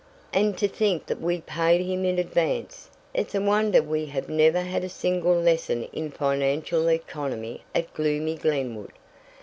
[0.33, 2.89] "And to think that we paid him in advance!
[3.13, 8.33] It's a wonder we have never had a single lesson in financial economy at gloomy
[8.33, 8.93] Glenwood.